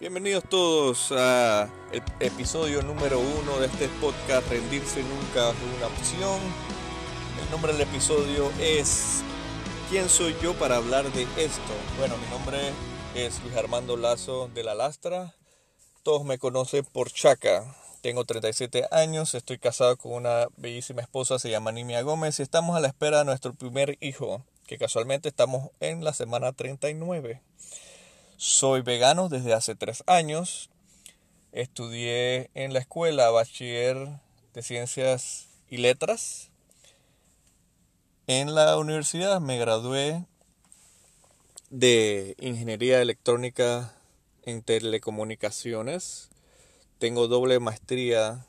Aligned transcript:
Bienvenidos 0.00 0.44
todos 0.48 1.12
a 1.12 1.68
el 1.92 2.02
episodio 2.20 2.80
número 2.80 3.18
uno 3.18 3.60
de 3.60 3.66
este 3.66 3.86
podcast 4.00 4.48
Rendirse 4.48 5.02
nunca 5.02 5.50
es 5.50 5.56
una 5.76 5.88
opción. 5.88 6.40
El 7.44 7.50
nombre 7.50 7.74
del 7.74 7.82
episodio 7.82 8.50
es 8.58 9.20
¿Quién 9.90 10.08
soy 10.08 10.34
yo 10.42 10.54
para 10.54 10.76
hablar 10.76 11.12
de 11.12 11.24
esto? 11.36 11.74
Bueno, 11.98 12.16
mi 12.16 12.26
nombre 12.30 12.58
es 13.14 13.42
Luis 13.42 13.54
Armando 13.54 13.98
Lazo 13.98 14.48
de 14.54 14.64
la 14.64 14.74
Lastra. 14.74 15.34
Todos 16.02 16.24
me 16.24 16.38
conocen 16.38 16.86
por 16.86 17.12
Chaca. 17.12 17.76
Tengo 18.00 18.24
37 18.24 18.86
años, 18.92 19.34
estoy 19.34 19.58
casado 19.58 19.98
con 19.98 20.12
una 20.12 20.46
bellísima 20.56 21.02
esposa, 21.02 21.38
se 21.38 21.50
llama 21.50 21.72
Nimia 21.72 22.00
Gómez 22.00 22.38
y 22.38 22.42
estamos 22.42 22.74
a 22.74 22.80
la 22.80 22.88
espera 22.88 23.18
de 23.18 23.26
nuestro 23.26 23.52
primer 23.52 23.98
hijo, 24.00 24.46
que 24.66 24.78
casualmente 24.78 25.28
estamos 25.28 25.68
en 25.80 26.02
la 26.04 26.14
semana 26.14 26.54
39. 26.54 27.42
Soy 28.42 28.80
vegano 28.80 29.28
desde 29.28 29.52
hace 29.52 29.74
tres 29.74 30.02
años. 30.06 30.70
Estudié 31.52 32.48
en 32.54 32.72
la 32.72 32.78
escuela 32.78 33.28
bachiller 33.28 34.18
de 34.54 34.62
ciencias 34.62 35.48
y 35.68 35.76
letras. 35.76 36.48
En 38.26 38.54
la 38.54 38.78
universidad 38.78 39.42
me 39.42 39.58
gradué 39.58 40.24
de 41.68 42.34
ingeniería 42.38 43.02
electrónica 43.02 43.94
en 44.44 44.62
telecomunicaciones. 44.62 46.30
Tengo 46.98 47.28
doble 47.28 47.60
maestría 47.60 48.46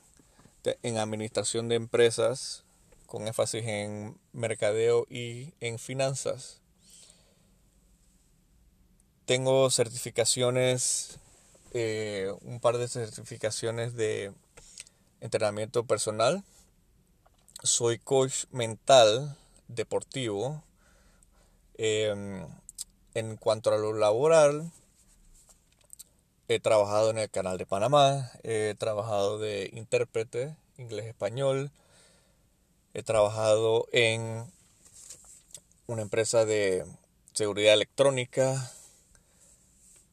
en 0.82 0.96
administración 0.96 1.68
de 1.68 1.74
empresas 1.74 2.64
con 3.04 3.26
énfasis 3.26 3.66
en 3.66 4.16
mercadeo 4.32 5.06
y 5.10 5.52
en 5.60 5.78
finanzas. 5.78 6.61
Tengo 9.24 9.70
certificaciones, 9.70 11.20
eh, 11.72 12.32
un 12.42 12.58
par 12.58 12.78
de 12.78 12.88
certificaciones 12.88 13.94
de 13.94 14.32
entrenamiento 15.20 15.84
personal. 15.84 16.42
Soy 17.62 17.98
coach 17.98 18.46
mental 18.50 19.36
deportivo. 19.68 20.64
Em, 21.78 22.48
en 23.14 23.36
cuanto 23.36 23.72
a 23.72 23.78
lo 23.78 23.92
laboral, 23.92 24.72
he 26.48 26.58
trabajado 26.58 27.10
en 27.10 27.18
el 27.18 27.30
canal 27.30 27.58
de 27.58 27.66
Panamá, 27.66 28.32
he 28.42 28.74
trabajado 28.76 29.38
de 29.38 29.70
intérprete 29.72 30.56
inglés-español, 30.78 31.70
he 32.92 33.04
trabajado 33.04 33.86
en 33.92 34.50
una 35.86 36.02
empresa 36.02 36.44
de 36.44 36.84
seguridad 37.32 37.74
electrónica, 37.74 38.72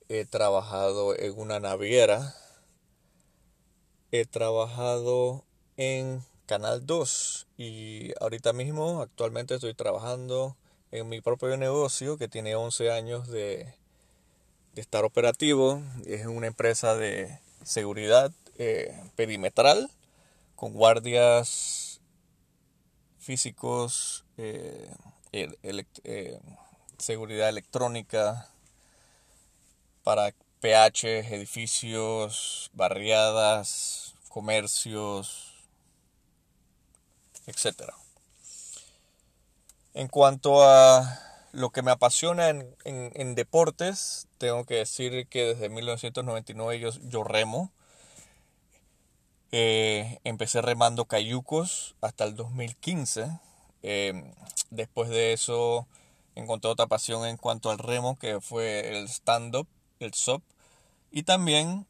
he 0.09 0.25
trabajado 0.25 1.15
en 1.17 1.39
una 1.39 1.59
naviera, 1.59 2.35
he 4.11 4.25
trabajado 4.25 5.45
en 5.77 6.23
Canal 6.47 6.88
2 6.88 7.47
y 7.57 8.11
ahorita 8.19 8.53
mismo 8.53 9.02
actualmente 9.02 9.53
estoy 9.53 9.75
trabajando 9.75 10.57
en 10.91 11.07
mi 11.07 11.21
propio 11.21 11.55
negocio 11.57 12.17
que 12.17 12.27
tiene 12.27 12.55
11 12.55 12.91
años 12.91 13.27
de, 13.27 13.75
estar 14.75 15.05
operativo. 15.05 15.83
Es 16.07 16.25
una 16.25 16.47
empresa 16.47 16.95
de 16.95 17.39
seguridad 17.63 18.31
eh, 18.57 18.97
perimetral 19.15 19.91
con 20.55 20.73
guardias 20.73 22.02
físicos, 23.19 24.25
eh, 24.37 24.89
eh, 25.33 26.39
seguridad 26.97 27.49
electrónica, 27.49 28.49
para 30.09 30.33
PH, 30.61 31.35
edificios, 31.35 32.71
barriadas, 32.73 34.15
comercios, 34.27 35.53
etc. 37.45 37.91
En 39.93 40.08
cuanto 40.08 40.64
a 40.64 41.20
lo 41.52 41.70
que 41.70 41.83
me 41.83 41.92
apasiona 41.92 42.49
en, 42.49 43.36
deportes, 43.36 44.27
tengo 44.39 44.64
que 44.64 44.77
decir 44.77 45.27
que 45.27 45.53
desde 45.53 45.70
1999 45.70 46.80
yo, 46.80 46.89
yo 47.08 47.23
remo. 47.23 47.71
Eh, 49.52 50.17
empecé 50.23 50.64
remando 50.64 51.05
cayucos 51.05 51.93
hasta 52.02 52.23
el 52.23 52.36
2015. 52.36 53.30
Eh, 53.83 54.33
después 54.71 55.09
de 55.09 55.33
eso 55.33 55.87
encontré 56.33 56.71
otra 56.71 56.87
pasión 56.87 57.27
en 57.27 57.37
cuanto 57.37 57.70
al 57.70 57.77
remo, 57.77 58.17
que 58.17 58.41
fue 58.41 58.97
el 58.97 59.08
stand-up 59.08 59.67
el 59.99 60.14
SOP, 60.14 60.43
y 61.11 61.23
también 61.23 61.86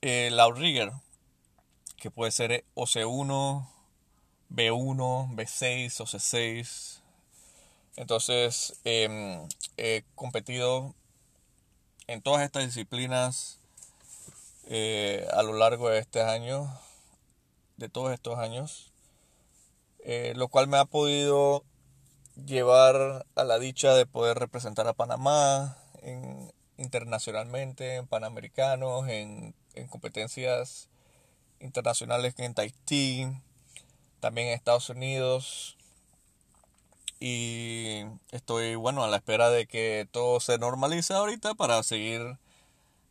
el 0.00 0.38
outrigger, 0.40 0.92
que 1.96 2.10
puede 2.10 2.32
ser 2.32 2.64
OC1, 2.74 3.66
B1, 4.50 5.34
B6, 5.34 6.00
OC6. 6.00 7.00
Entonces, 7.96 8.80
em, 8.84 9.48
he 9.76 10.04
competido 10.14 10.94
en 12.06 12.22
todas 12.22 12.42
estas 12.42 12.64
disciplinas 12.64 13.60
eh, 14.66 15.28
a 15.32 15.42
lo 15.42 15.52
largo 15.52 15.88
de 15.88 15.98
este 15.98 16.22
año, 16.22 16.68
de 17.76 17.88
todos 17.88 18.12
estos 18.12 18.38
años, 18.38 18.92
eh, 20.04 20.32
lo 20.36 20.48
cual 20.48 20.66
me 20.66 20.78
ha 20.78 20.84
podido 20.84 21.64
llevar 22.46 23.26
a 23.34 23.44
la 23.44 23.58
dicha 23.58 23.94
de 23.94 24.06
poder 24.06 24.38
representar 24.38 24.88
a 24.88 24.94
Panamá 24.94 25.78
en, 26.02 26.52
internacionalmente, 26.82 27.96
en 27.96 28.06
Panamericanos, 28.06 29.08
en, 29.08 29.54
competencias 29.88 30.88
internacionales 31.60 32.34
en 32.38 32.54
Tahití, 32.54 33.26
también 34.20 34.48
en 34.48 34.54
Estados 34.54 34.90
Unidos. 34.90 35.76
Y 37.20 38.02
estoy, 38.32 38.74
bueno, 38.74 39.04
a 39.04 39.08
la 39.08 39.18
espera 39.18 39.50
de 39.50 39.66
que 39.66 40.08
todo 40.10 40.40
se 40.40 40.58
normalice 40.58 41.14
ahorita 41.14 41.54
para 41.54 41.82
seguir 41.82 42.38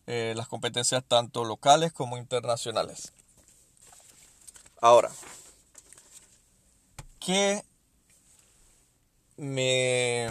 eh, 0.07 0.33
las 0.35 0.47
competencias 0.47 1.03
tanto 1.07 1.45
locales 1.45 1.93
como 1.93 2.17
internacionales. 2.17 3.13
Ahora, 4.81 5.11
¿qué 7.19 7.63
me 9.37 10.27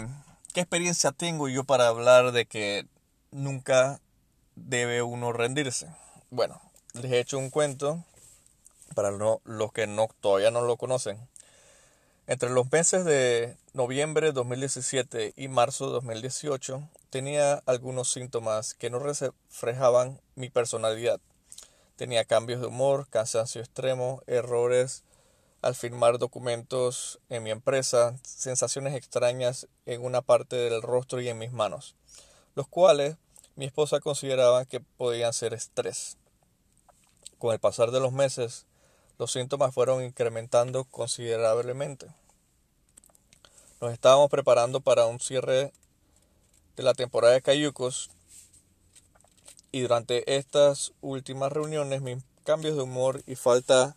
qué 0.53 0.61
experiencia 0.61 1.11
tengo 1.11 1.47
yo 1.49 1.63
para 1.63 1.87
hablar 1.87 2.31
de 2.31 2.45
que 2.45 2.85
nunca 3.31 4.01
debe 4.55 5.01
uno 5.01 5.31
rendirse. 5.33 5.87
Bueno, 6.29 6.61
les 6.93 7.11
he 7.11 7.19
hecho 7.19 7.37
un 7.37 7.49
cuento 7.49 8.03
para 8.93 9.11
los 9.11 9.71
que 9.73 9.87
no, 9.87 10.09
todavía 10.19 10.51
no 10.51 10.61
lo 10.61 10.77
conocen. 10.77 11.17
Entre 12.27 12.49
los 12.49 12.71
meses 12.71 13.03
de 13.05 13.57
noviembre 13.73 14.27
de 14.27 14.33
2017 14.33 15.33
y 15.35 15.47
marzo 15.47 15.87
de 15.87 15.93
2018 15.93 16.87
tenía 17.09 17.63
algunos 17.65 18.11
síntomas 18.11 18.73
que 18.73 18.89
no 18.89 18.99
reflejaban 18.99 20.21
mi 20.35 20.49
personalidad. 20.49 21.19
Tenía 21.95 22.25
cambios 22.25 22.61
de 22.61 22.67
humor, 22.67 23.07
cansancio 23.09 23.61
extremo, 23.61 24.21
errores 24.27 25.03
al 25.61 25.75
firmar 25.75 26.17
documentos 26.17 27.19
en 27.29 27.43
mi 27.43 27.51
empresa, 27.51 28.17
sensaciones 28.23 28.95
extrañas 28.95 29.67
en 29.85 30.03
una 30.03 30.21
parte 30.21 30.55
del 30.55 30.81
rostro 30.81 31.21
y 31.21 31.29
en 31.29 31.37
mis 31.37 31.51
manos 31.51 31.95
los 32.55 32.67
cuales 32.67 33.17
mi 33.55 33.65
esposa 33.65 33.99
consideraba 33.99 34.65
que 34.65 34.79
podían 34.79 35.33
ser 35.33 35.53
estrés. 35.53 36.17
Con 37.37 37.53
el 37.53 37.59
pasar 37.59 37.91
de 37.91 37.99
los 37.99 38.11
meses, 38.11 38.65
los 39.17 39.31
síntomas 39.31 39.73
fueron 39.73 40.03
incrementando 40.03 40.85
considerablemente. 40.85 42.07
Nos 43.79 43.93
estábamos 43.93 44.29
preparando 44.29 44.81
para 44.81 45.05
un 45.05 45.19
cierre 45.19 45.73
de 46.75 46.83
la 46.83 46.93
temporada 46.93 47.33
de 47.33 47.41
cayucos 47.41 48.09
y 49.71 49.81
durante 49.81 50.37
estas 50.37 50.93
últimas 51.01 51.51
reuniones 51.51 52.01
mis 52.01 52.23
cambios 52.43 52.75
de 52.75 52.83
humor 52.83 53.21
y 53.25 53.35
falta 53.35 53.95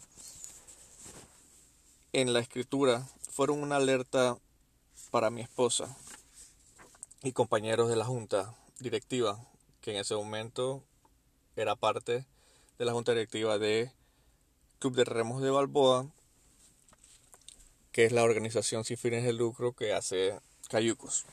en 2.12 2.32
la 2.32 2.40
escritura 2.40 3.06
fueron 3.30 3.62
una 3.62 3.76
alerta 3.76 4.36
para 5.10 5.30
mi 5.30 5.40
esposa 5.40 5.96
y 7.24 7.32
compañeros 7.32 7.88
de 7.88 7.96
la 7.96 8.04
junta 8.04 8.54
directiva, 8.80 9.42
que 9.80 9.92
en 9.92 9.96
ese 9.96 10.14
momento 10.14 10.84
era 11.56 11.74
parte 11.74 12.26
de 12.78 12.84
la 12.84 12.92
junta 12.92 13.12
directiva 13.12 13.56
de 13.58 13.90
Club 14.78 14.94
de 14.94 15.04
Remos 15.04 15.40
de 15.40 15.50
Balboa, 15.50 16.06
que 17.92 18.04
es 18.04 18.12
la 18.12 18.24
organización 18.24 18.84
sin 18.84 18.98
fines 18.98 19.24
de 19.24 19.32
lucro 19.32 19.72
que 19.72 19.94
hace 19.94 20.38
Cayucos. 20.68 21.24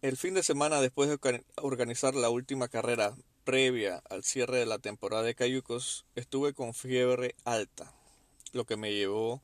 El 0.00 0.16
fin 0.16 0.34
de 0.34 0.44
semana 0.44 0.80
después 0.80 1.08
de 1.08 1.44
organizar 1.56 2.14
la 2.14 2.30
última 2.30 2.68
carrera 2.68 3.16
previa 3.42 4.00
al 4.08 4.22
cierre 4.22 4.58
de 4.58 4.66
la 4.66 4.78
temporada 4.78 5.24
de 5.24 5.34
Cayucos, 5.34 6.04
estuve 6.14 6.54
con 6.54 6.72
fiebre 6.72 7.34
alta, 7.44 7.92
lo 8.52 8.64
que 8.64 8.76
me 8.76 8.94
llevó 8.94 9.42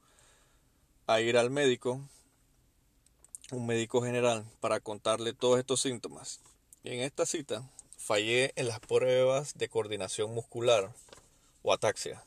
a 1.08 1.20
ir 1.20 1.36
al 1.36 1.50
médico 1.50 2.00
un 3.50 3.66
médico 3.66 4.02
general 4.02 4.44
para 4.60 4.80
contarle 4.80 5.32
todos 5.32 5.58
estos 5.58 5.80
síntomas. 5.80 6.40
Y 6.84 6.94
en 6.94 7.00
esta 7.00 7.26
cita 7.26 7.68
fallé 7.98 8.52
en 8.56 8.68
las 8.68 8.80
pruebas 8.80 9.54
de 9.54 9.68
coordinación 9.68 10.34
muscular 10.34 10.92
o 11.62 11.72
ataxia. 11.72 12.24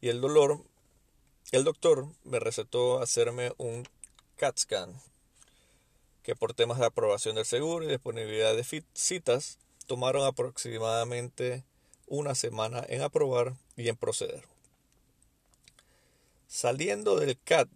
Y 0.00 0.08
el 0.08 0.20
dolor, 0.20 0.62
el 1.52 1.64
doctor 1.64 2.06
me 2.24 2.40
recetó 2.40 3.00
hacerme 3.00 3.52
un 3.58 3.86
CAT 4.36 4.58
scan, 4.58 5.00
que 6.22 6.34
por 6.34 6.54
temas 6.54 6.78
de 6.78 6.86
aprobación 6.86 7.36
del 7.36 7.44
seguro 7.44 7.84
y 7.84 7.88
disponibilidad 7.88 8.54
de 8.54 8.84
citas 8.94 9.58
tomaron 9.86 10.24
aproximadamente 10.24 11.64
una 12.06 12.34
semana 12.34 12.84
en 12.88 13.02
aprobar 13.02 13.54
y 13.76 13.88
en 13.88 13.96
proceder. 13.96 14.44
Saliendo 16.48 17.16
del 17.16 17.38
CAT 17.38 17.68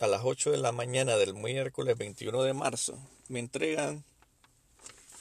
a 0.00 0.06
las 0.06 0.22
8 0.24 0.52
de 0.52 0.56
la 0.56 0.72
mañana 0.72 1.16
del 1.16 1.34
miércoles 1.34 1.98
21 1.98 2.42
de 2.42 2.54
marzo, 2.54 2.98
me 3.28 3.38
entregan 3.38 4.02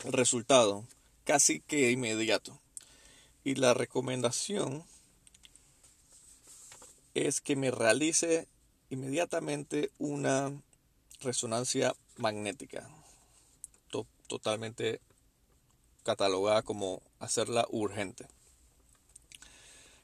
el 0.05 0.13
resultado 0.13 0.85
casi 1.25 1.59
que 1.59 1.91
inmediato. 1.91 2.57
Y 3.43 3.55
la 3.55 3.73
recomendación 3.73 4.85
es 7.13 7.41
que 7.41 7.57
me 7.57 7.71
realice 7.71 8.47
inmediatamente 8.89 9.91
una 9.97 10.53
resonancia 11.19 11.93
magnética, 12.15 12.89
totalmente 14.27 15.01
catalogada 16.03 16.61
como 16.61 17.01
hacerla 17.19 17.67
urgente. 17.69 18.27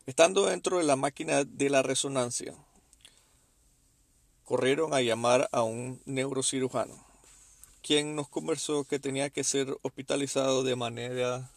Estando 0.06 0.48
dentro 0.48 0.80
de 0.80 0.84
la 0.84 0.98
máquina 0.98 1.46
de 1.46 1.70
la 1.70 1.82
resonancia, 1.82 2.54
corrieron 4.46 4.94
a 4.94 5.02
llamar 5.02 5.50
a 5.52 5.64
un 5.64 6.00
neurocirujano, 6.06 6.96
quien 7.82 8.16
nos 8.16 8.30
conversó 8.30 8.84
que 8.84 9.00
tenía 9.00 9.30
que 9.32 9.44
ser 9.44 9.76
hospitalizado 9.82 10.64
de 10.64 10.76
manera 10.76 11.50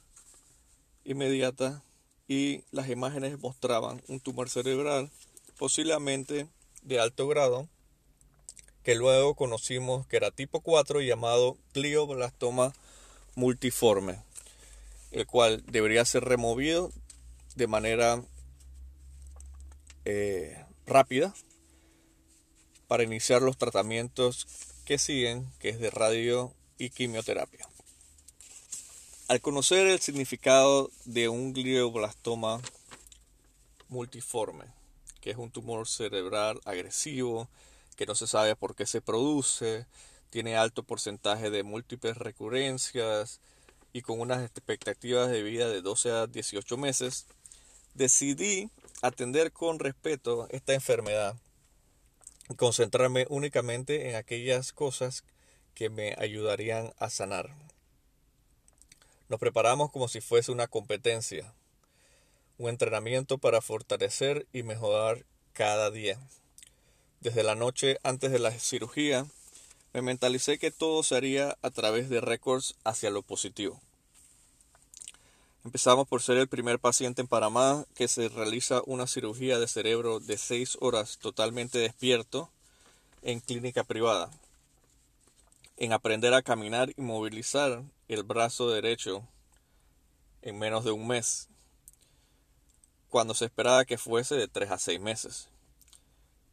inmediata 1.05 1.83
y 2.27 2.65
las 2.71 2.89
imágenes 2.89 3.39
mostraban 3.39 4.03
un 4.09 4.21
tumor 4.21 4.49
cerebral 4.49 5.11
posiblemente 5.59 6.49
de 6.83 7.01
alto 7.01 7.29
grado 7.29 7.69
que 8.83 8.95
luego 8.95 9.35
conocimos 9.35 10.07
que 10.07 10.17
era 10.17 10.31
tipo 10.31 10.61
4 10.61 11.03
llamado 11.03 11.59
glioblastoma 11.75 12.73
multiforme, 13.35 14.23
el 15.11 15.27
cual 15.27 15.63
debería 15.67 16.05
ser 16.07 16.25
removido 16.25 16.91
de 17.55 17.67
manera 17.67 18.23
eh, 20.07 20.65
rápida 20.87 21.35
para 22.89 23.05
iniciar 23.05 23.43
los 23.43 23.57
tratamientos 23.57 24.49
que 24.85 24.99
siguen, 24.99 25.47
que 25.61 25.69
es 25.69 25.79
de 25.79 25.91
radio 25.91 26.53
y 26.79 26.91
quimioterapia. 26.91 27.69
Al 29.29 29.43
conocer 29.43 29.87
el 29.87 30.01
significado 30.01 30.91
de 31.05 31.29
un 31.29 31.53
glioblastoma 31.53 32.63
multiforme, 33.89 34.65
que 35.21 35.31
es 35.31 35.37
un 35.37 35.51
tumor 35.51 35.87
cerebral 35.87 36.61
agresivo, 36.65 37.49
que 37.95 38.07
no 38.07 38.15
se 38.15 38.27
sabe 38.27 38.57
por 38.57 38.75
qué 38.75 38.87
se 38.87 39.03
produce, 39.03 39.87
tiene 40.31 40.57
alto 40.57 40.83
porcentaje 40.83 41.51
de 41.51 41.63
múltiples 41.63 42.17
recurrencias 42.17 43.41
y 43.93 44.01
con 44.01 44.21
unas 44.21 44.43
expectativas 44.43 45.31
de 45.31 45.43
vida 45.43 45.69
de 45.69 45.83
12 45.83 46.11
a 46.11 46.27
18 46.27 46.77
meses, 46.79 47.27
decidí 47.95 48.71
atender 49.03 49.53
con 49.53 49.79
respeto 49.79 50.47
esta 50.51 50.73
enfermedad 50.73 51.37
concentrarme 52.57 53.27
únicamente 53.29 54.09
en 54.09 54.17
aquellas 54.17 54.73
cosas 54.73 55.25
que 55.75 55.91
me 55.91 56.15
ayudarían 56.19 56.93
a 56.99 57.11
sanar. 57.11 57.55
Nos 59.29 59.39
preparamos 59.39 59.91
como 59.91 60.09
si 60.09 60.21
fuese 60.21 60.51
una 60.51 60.67
competencia, 60.67 61.53
un 62.57 62.71
entrenamiento 62.71 63.39
para 63.39 63.61
fortalecer 63.61 64.47
y 64.53 64.63
mejorar 64.63 65.25
cada 65.53 65.91
día. 65.91 66.19
Desde 67.21 67.43
la 67.43 67.55
noche 67.55 67.99
antes 68.03 68.33
de 68.33 68.39
la 68.39 68.51
cirugía, 68.53 69.27
me 69.93 70.03
mentalicé 70.03 70.59
que 70.59 70.71
todo 70.71 71.03
se 71.03 71.17
haría 71.17 71.59
a 71.63 71.71
través 71.71 72.09
de 72.09 72.21
récords 72.21 72.77
hacia 72.85 73.11
lo 73.11 73.23
positivo. 73.23 73.81
Empezamos 75.65 76.07
por 76.07 76.23
ser 76.23 76.39
el 76.39 76.49
primer 76.49 76.79
paciente 76.79 77.21
en 77.21 77.29
Panamá 77.29 77.85
que 77.95 78.09
se 78.09 78.29
realiza 78.29 78.83
una 78.87 79.07
cirugía 79.07 79.59
de 79.59 79.67
cerebro 79.67 80.21
de 80.21 80.39
6 80.39 80.79
horas 80.81 81.19
totalmente 81.19 81.79
despierto 81.79 82.49
en 83.23 83.41
clínica 83.41 83.85
privada. 83.85 84.31
En 85.77 85.93
aprender 85.93 86.33
a 86.33 86.43
caminar 86.43 86.91
y 86.97 87.01
movilizar 87.01 87.83
el 88.07 88.23
brazo 88.23 88.71
derecho 88.71 89.27
en 90.43 90.59
menos 90.59 90.85
de 90.85 90.93
un 90.93 91.07
mes, 91.07 91.49
cuando 93.11 93.35
se 93.35 93.47
esperaba 93.47 93.85
que 93.85 93.99
fuese 93.99 94.37
de 94.37 94.49
3 94.49 94.71
a 94.71 94.79
6 94.79 95.01
meses. 95.01 95.49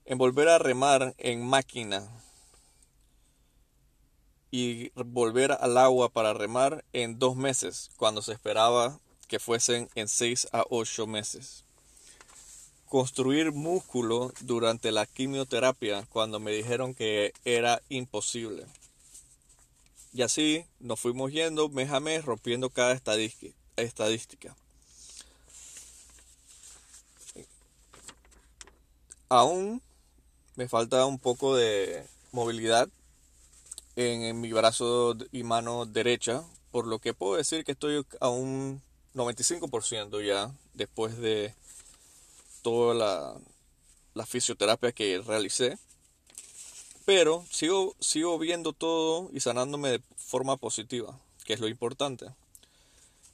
En 0.06 0.18
volver 0.18 0.50
a 0.50 0.58
remar 0.58 1.14
en 1.18 1.46
máquina 1.46 2.08
y 4.58 4.90
volver 4.96 5.52
al 5.52 5.78
agua 5.78 6.08
para 6.08 6.34
remar 6.34 6.86
en 6.94 7.20
dos 7.20 7.36
meses, 7.36 7.90
cuando 7.98 8.22
se 8.22 8.32
esperaba 8.32 9.02
que 9.28 9.38
fuesen 9.38 9.90
en 9.96 10.08
seis 10.08 10.48
a 10.54 10.64
ocho 10.70 11.08
meses. 11.08 11.66
Construir 12.88 13.52
músculo 13.52 14.32
durante 14.40 14.94
la 14.94 15.08
quimioterapia 15.08 16.06
cuando 16.06 16.40
me 16.40 16.52
dijeron 16.52 16.94
que 16.94 17.34
era 17.44 17.82
imposible. 17.90 18.66
Y 20.14 20.22
así 20.22 20.66
nos 20.80 21.02
fuimos 21.02 21.34
yendo 21.34 21.68
mes 21.68 21.92
a 21.92 22.00
mes 22.00 22.24
rompiendo 22.24 22.70
cada 22.70 22.94
estadística. 22.94 24.56
Aún 29.28 29.82
me 30.56 30.70
falta 30.70 31.06
un 31.06 31.20
poco 31.20 31.58
de 31.58 32.08
movilidad 32.32 32.88
en, 33.96 34.42
mi 34.42 34.52
brazo 34.52 35.16
y 35.32 35.44
mano 35.44 35.86
derecha, 35.86 36.44
por 36.72 36.88
lo 36.88 37.00
que 37.00 37.14
puedo 37.14 37.36
decir 37.36 37.64
que 37.64 37.72
estoy 37.74 38.06
a 38.20 38.30
un 38.30 38.82
95% 39.14 40.26
ya 40.26 40.54
después 40.74 41.18
de 41.18 41.54
toda 42.62 42.94
la, 42.94 43.36
la, 44.14 44.26
fisioterapia 44.26 44.92
que 44.92 45.22
realicé. 45.22 45.78
Pero 47.06 47.46
sigo, 47.52 47.96
sigo 48.00 48.38
viendo 48.40 48.74
todo 48.74 49.30
y 49.32 49.40
sanándome 49.40 49.90
de 49.90 50.02
forma 50.18 50.58
positiva, 50.58 51.18
que 51.46 51.54
es 51.54 51.60
lo 51.60 51.68
importante. 51.68 52.26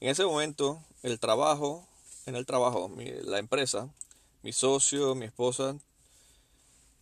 En 0.02 0.10
ese 0.10 0.26
momento, 0.26 0.84
el 1.04 1.20
trabajo, 1.20 1.88
en 2.26 2.36
el 2.36 2.46
trabajo, 2.46 2.92
la 3.24 3.40
empresa, 3.40 3.90
mi 4.44 4.52
socio, 4.52 5.16
mi 5.16 5.26
esposa, 5.26 5.78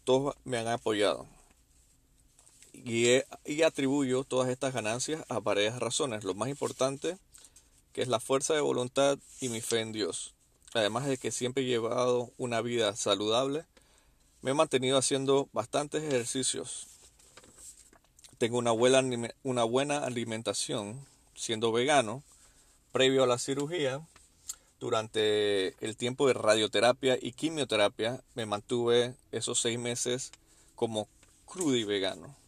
todos 0.03 0.35
me 0.43 0.57
han 0.57 0.67
apoyado 0.67 1.27
y, 2.73 3.61
atribuyo 3.63 4.23
todas 4.23 4.49
estas 4.49 4.73
ganancias 4.73 5.23
a 5.29 5.39
varias 5.39 5.79
razones. 5.79 6.23
Lo 6.23 6.33
más 6.33 6.49
importante, 6.49 7.17
que 7.93 8.01
es 8.01 8.07
la 8.07 8.19
fuerza 8.19 8.53
de 8.53 8.61
voluntad 8.61 9.17
y 9.39 9.49
mi 9.49 9.61
fe 9.61 9.81
en 9.81 9.91
Dios. 9.91 10.33
Además 10.73 11.05
de 11.05 11.17
que 11.17 11.31
siempre 11.31 11.63
he 11.63 11.67
llevado 11.67 12.31
una 12.37 12.61
vida 12.61 12.95
saludable, 12.95 13.65
me 14.41 14.51
he 14.51 14.53
mantenido 14.53 14.97
haciendo 14.97 15.49
bastantes 15.51 16.03
ejercicios. 16.03 16.87
Tengo 18.37 18.57
una 18.57 18.71
buena, 18.71 19.01
una 19.43 19.63
buena 19.63 19.99
alimentación, 20.05 21.05
siendo 21.35 21.71
vegano, 21.71 22.23
previo 22.91 23.23
a 23.23 23.27
la 23.27 23.39
cirugía. 23.39 24.01
Durante 24.79 25.75
el 25.85 25.97
tiempo 25.97 26.25
de 26.27 26.33
radioterapia 26.33 27.17
y 27.21 27.33
quimioterapia 27.33 28.23
me 28.35 28.45
mantuve 28.45 29.13
esos 29.33 29.59
seis 29.59 29.77
meses 29.77 30.31
como 30.75 31.09
crudo 31.45 31.75
y 31.75 31.83
vegano 31.83 32.38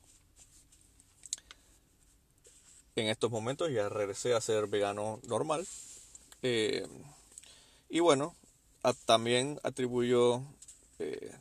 en 2.96 3.08
estos 3.08 3.32
momentos 3.32 3.72
ya 3.72 3.90
regresé 3.90 4.34
a 4.34 4.42
ser 4.42 4.68
vegano 4.68 5.20
normal. 5.28 5.66
Eh, 6.44 6.88
y 7.90 8.00
bueno, 8.00 8.36
también 9.06 9.60
atribuyo 9.64 10.42
eh, 11.00 11.32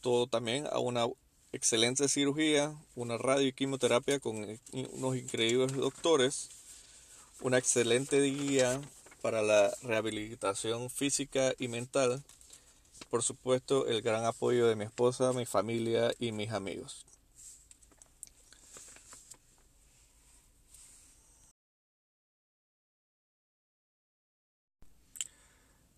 todo 0.00 0.26
también 0.26 0.66
a 0.70 0.78
una 0.78 1.06
excelente 1.52 2.08
cirugía, 2.08 2.74
una 2.94 3.18
radio 3.18 3.46
y 3.46 3.52
quimioterapia 3.52 4.20
con 4.20 4.36
unos 4.72 5.16
increíbles 5.16 5.72
doctores, 5.72 6.48
una 7.40 7.58
excelente 7.58 8.20
guía 8.22 8.80
para 9.22 9.42
la 9.42 9.74
rehabilitación 9.82 10.90
física 10.90 11.54
y 11.58 11.68
mental, 11.68 12.22
por 13.10 13.22
supuesto 13.22 13.86
el 13.86 14.02
gran 14.02 14.24
apoyo 14.24 14.66
de 14.66 14.76
mi 14.76 14.84
esposa, 14.84 15.32
mi 15.32 15.46
familia 15.46 16.12
y 16.18 16.32
mis 16.32 16.52
amigos. 16.52 17.06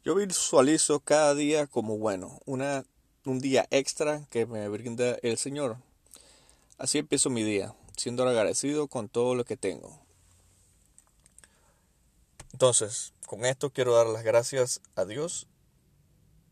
Yo 0.09 0.15
visualizo 0.15 1.01
cada 1.01 1.35
día 1.35 1.67
como 1.67 1.99
bueno, 1.99 2.41
una, 2.47 2.87
un 3.27 3.41
día 3.41 3.67
extra 3.71 4.27
que 4.31 4.47
me 4.47 4.67
brinda 4.71 5.19
el 5.21 5.37
Señor. 5.37 5.77
Así 6.79 6.97
empiezo 6.97 7.29
mi 7.29 7.43
día, 7.43 7.75
siendo 7.95 8.27
agradecido 8.27 8.89
con 8.89 9.11
todo 9.11 9.35
lo 9.35 9.45
que 9.45 9.59
tengo. 9.59 10.01
Entonces, 12.55 13.13
con 13.27 13.45
esto 13.45 13.69
quiero 13.69 13.97
dar 13.97 14.07
las 14.07 14.23
gracias 14.23 14.81
a 14.97 15.05
Dios 15.05 15.47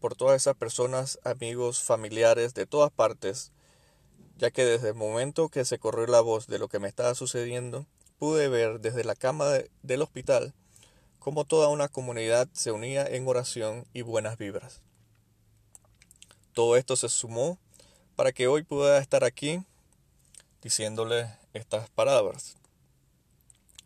por 0.00 0.16
todas 0.16 0.36
esas 0.36 0.54
personas, 0.54 1.18
amigos, 1.24 1.82
familiares 1.82 2.52
de 2.52 2.66
todas 2.66 2.92
partes, 2.92 3.52
ya 4.36 4.50
que 4.50 4.66
desde 4.66 4.90
el 4.90 4.96
momento 4.96 5.48
que 5.48 5.64
se 5.64 5.78
corrió 5.78 6.06
la 6.06 6.20
voz 6.20 6.46
de 6.46 6.58
lo 6.58 6.68
que 6.68 6.78
me 6.78 6.88
estaba 6.88 7.14
sucediendo, 7.14 7.86
pude 8.18 8.50
ver 8.50 8.80
desde 8.80 9.02
la 9.02 9.14
cama 9.14 9.46
del 9.82 10.02
hospital 10.02 10.52
cómo 11.18 11.44
toda 11.44 11.68
una 11.68 11.88
comunidad 11.88 12.48
se 12.52 12.72
unía 12.72 13.06
en 13.06 13.26
oración 13.26 13.86
y 13.92 14.02
buenas 14.02 14.38
vibras. 14.38 14.80
Todo 16.52 16.76
esto 16.76 16.96
se 16.96 17.08
sumó 17.08 17.58
para 18.14 18.32
que 18.32 18.48
hoy 18.48 18.62
pueda 18.62 18.98
estar 18.98 19.24
aquí 19.24 19.62
diciéndole 20.62 21.28
estas 21.52 21.90
palabras. 21.90 22.56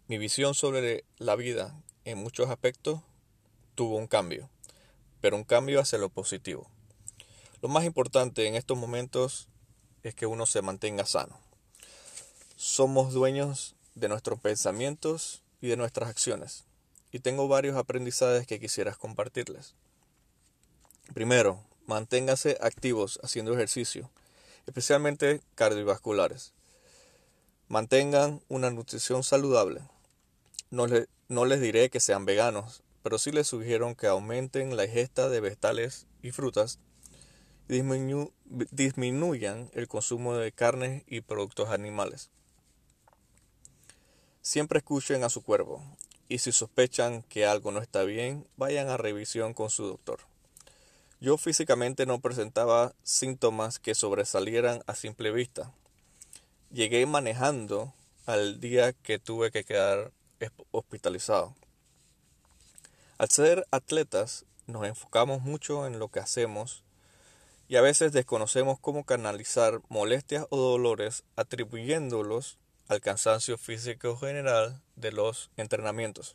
Mi 0.06 0.18
visión 0.18 0.54
sobre 0.54 1.04
la 1.18 1.36
vida 1.36 1.74
en 2.04 2.18
muchos 2.18 2.48
aspectos 2.48 3.00
tuvo 3.74 3.96
un 3.96 4.06
cambio, 4.06 4.48
pero 5.20 5.36
un 5.36 5.44
cambio 5.44 5.80
hacia 5.80 5.98
lo 5.98 6.08
positivo. 6.08 6.70
Lo 7.62 7.68
más 7.68 7.84
importante 7.84 8.46
en 8.46 8.54
estos 8.54 8.78
momentos 8.78 9.48
es 10.02 10.14
que 10.14 10.26
uno 10.26 10.46
se 10.46 10.62
mantenga 10.62 11.04
sano. 11.06 11.38
Somos 12.56 13.12
dueños 13.12 13.74
de 13.94 14.08
nuestros 14.08 14.40
pensamientos 14.40 15.42
y 15.60 15.68
de 15.68 15.76
nuestras 15.76 16.08
acciones. 16.08 16.64
Y 17.12 17.20
tengo 17.20 17.48
varios 17.48 17.76
aprendizajes 17.76 18.46
que 18.46 18.60
quisieras 18.60 18.96
compartirles. 18.96 19.74
Primero, 21.12 21.60
manténgase 21.86 22.56
activos 22.60 23.18
haciendo 23.22 23.52
ejercicio, 23.52 24.10
especialmente 24.66 25.40
cardiovasculares. 25.56 26.52
Mantengan 27.68 28.40
una 28.48 28.70
nutrición 28.70 29.24
saludable. 29.24 29.80
No, 30.70 30.86
no 31.28 31.44
les 31.44 31.60
diré 31.60 31.90
que 31.90 31.98
sean 31.98 32.24
veganos, 32.26 32.82
pero 33.02 33.18
sí 33.18 33.32
les 33.32 33.48
sugiero 33.48 33.94
que 33.96 34.06
aumenten 34.06 34.76
la 34.76 34.84
ingesta 34.84 35.28
de 35.28 35.40
vegetales 35.40 36.06
y 36.22 36.30
frutas 36.30 36.78
y 37.68 37.82
disminuyan 38.72 39.70
el 39.74 39.86
consumo 39.86 40.36
de 40.36 40.50
carnes 40.50 41.04
y 41.06 41.20
productos 41.20 41.70
animales. 41.70 42.30
Siempre 44.42 44.78
escuchen 44.78 45.22
a 45.22 45.28
su 45.28 45.42
cuerpo 45.42 45.82
y 46.30 46.38
si 46.38 46.52
sospechan 46.52 47.24
que 47.24 47.44
algo 47.44 47.72
no 47.72 47.80
está 47.80 48.04
bien, 48.04 48.46
vayan 48.56 48.88
a 48.88 48.96
revisión 48.96 49.52
con 49.52 49.68
su 49.68 49.84
doctor. 49.84 50.20
Yo 51.20 51.36
físicamente 51.36 52.06
no 52.06 52.20
presentaba 52.20 52.94
síntomas 53.02 53.80
que 53.80 53.96
sobresalieran 53.96 54.84
a 54.86 54.94
simple 54.94 55.32
vista. 55.32 55.72
Llegué 56.70 57.04
manejando 57.04 57.92
al 58.26 58.60
día 58.60 58.92
que 58.92 59.18
tuve 59.18 59.50
que 59.50 59.64
quedar 59.64 60.12
hospitalizado. 60.70 61.56
Al 63.18 63.28
ser 63.28 63.66
atletas, 63.72 64.44
nos 64.68 64.86
enfocamos 64.86 65.42
mucho 65.42 65.84
en 65.84 65.98
lo 65.98 66.10
que 66.10 66.20
hacemos 66.20 66.84
y 67.66 67.74
a 67.74 67.80
veces 67.80 68.12
desconocemos 68.12 68.78
cómo 68.78 69.02
canalizar 69.02 69.80
molestias 69.88 70.46
o 70.50 70.58
dolores 70.58 71.24
atribuyéndolos 71.34 72.59
al 72.90 73.00
cansancio 73.00 73.56
físico 73.56 74.16
general 74.16 74.82
de 74.96 75.12
los 75.12 75.48
entrenamientos. 75.56 76.34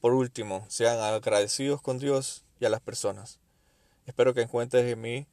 Por 0.00 0.14
último, 0.14 0.64
sean 0.68 1.00
agradecidos 1.00 1.82
con 1.82 1.98
Dios 1.98 2.44
y 2.60 2.64
a 2.64 2.68
las 2.68 2.80
personas. 2.80 3.40
Espero 4.06 4.34
que 4.34 4.42
encuentres 4.42 4.84
en 4.84 5.00
mí, 5.00 5.26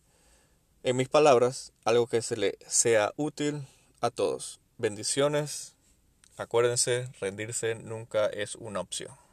en 0.81 0.95
mis 0.95 1.09
palabras, 1.09 1.73
algo 1.85 2.07
que 2.07 2.23
se 2.23 2.37
le 2.37 2.57
sea 2.65 3.13
útil 3.17 3.67
a 4.01 4.09
todos. 4.09 4.59
Bendiciones. 4.79 5.75
Acuérdense, 6.37 7.07
rendirse 7.21 7.75
nunca 7.75 8.25
es 8.25 8.55
una 8.55 8.79
opción. 8.79 9.28